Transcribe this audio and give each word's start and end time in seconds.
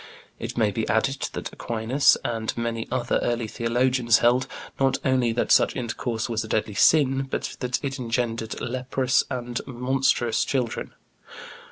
It 0.39 0.57
may 0.57 0.71
be 0.71 0.89
added 0.89 1.27
that 1.33 1.53
Aquinas 1.53 2.17
and 2.25 2.57
many 2.57 2.87
other 2.89 3.19
early 3.21 3.45
theologians 3.47 4.17
held, 4.17 4.47
not 4.79 4.97
only 5.05 5.31
that 5.33 5.51
such 5.51 5.75
intercourse 5.75 6.27
was 6.27 6.43
a 6.43 6.47
deadly 6.47 6.73
sin, 6.73 7.27
but 7.29 7.55
that 7.59 7.79
it 7.83 7.99
engendered 7.99 8.59
leprous 8.59 9.23
and 9.29 9.61
monstrous 9.67 10.43
children. 10.43 10.95